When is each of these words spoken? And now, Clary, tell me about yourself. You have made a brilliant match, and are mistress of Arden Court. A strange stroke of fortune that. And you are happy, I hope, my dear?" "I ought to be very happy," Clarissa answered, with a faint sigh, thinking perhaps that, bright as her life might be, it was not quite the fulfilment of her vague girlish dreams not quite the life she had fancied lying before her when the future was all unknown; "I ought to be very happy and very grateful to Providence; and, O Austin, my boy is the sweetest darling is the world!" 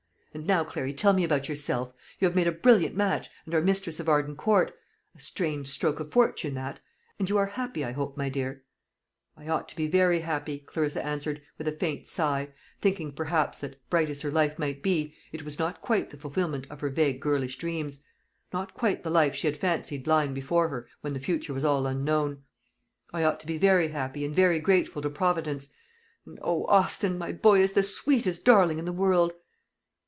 And 0.33 0.47
now, 0.47 0.63
Clary, 0.63 0.93
tell 0.93 1.11
me 1.11 1.25
about 1.25 1.49
yourself. 1.49 1.91
You 2.19 2.25
have 2.25 2.37
made 2.37 2.47
a 2.47 2.53
brilliant 2.53 2.95
match, 2.95 3.27
and 3.45 3.53
are 3.53 3.59
mistress 3.61 3.99
of 3.99 4.07
Arden 4.07 4.37
Court. 4.37 4.73
A 5.13 5.19
strange 5.19 5.67
stroke 5.67 5.99
of 5.99 6.09
fortune 6.09 6.53
that. 6.53 6.79
And 7.19 7.29
you 7.29 7.35
are 7.37 7.47
happy, 7.47 7.83
I 7.83 7.91
hope, 7.91 8.15
my 8.15 8.29
dear?" 8.29 8.63
"I 9.35 9.49
ought 9.49 9.67
to 9.67 9.75
be 9.75 9.87
very 9.87 10.21
happy," 10.21 10.59
Clarissa 10.59 11.05
answered, 11.05 11.41
with 11.57 11.67
a 11.67 11.73
faint 11.73 12.07
sigh, 12.07 12.47
thinking 12.79 13.11
perhaps 13.11 13.59
that, 13.59 13.75
bright 13.89 14.09
as 14.09 14.21
her 14.21 14.31
life 14.31 14.57
might 14.57 14.81
be, 14.81 15.13
it 15.33 15.43
was 15.43 15.59
not 15.59 15.81
quite 15.81 16.11
the 16.11 16.17
fulfilment 16.17 16.65
of 16.71 16.79
her 16.79 16.89
vague 16.89 17.19
girlish 17.19 17.57
dreams 17.57 18.01
not 18.53 18.73
quite 18.73 19.03
the 19.03 19.11
life 19.11 19.35
she 19.35 19.47
had 19.47 19.57
fancied 19.57 20.07
lying 20.07 20.33
before 20.33 20.69
her 20.69 20.87
when 21.01 21.11
the 21.11 21.19
future 21.19 21.53
was 21.53 21.65
all 21.65 21.85
unknown; 21.85 22.41
"I 23.11 23.25
ought 23.25 23.41
to 23.41 23.47
be 23.47 23.57
very 23.57 23.89
happy 23.89 24.23
and 24.23 24.33
very 24.33 24.59
grateful 24.59 25.01
to 25.01 25.09
Providence; 25.09 25.73
and, 26.25 26.39
O 26.41 26.65
Austin, 26.67 27.17
my 27.17 27.33
boy 27.33 27.59
is 27.59 27.73
the 27.73 27.83
sweetest 27.83 28.45
darling 28.45 28.79
is 28.79 28.85
the 28.85 28.93
world!" 28.93 29.33